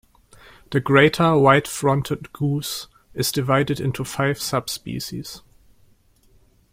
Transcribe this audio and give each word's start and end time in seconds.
The 0.71 0.79
greater 0.79 1.37
white-fronted 1.37 2.33
goose 2.33 2.87
is 3.13 3.31
divided 3.31 3.79
into 3.79 4.03
five 4.03 4.41
subspecies. 4.41 5.43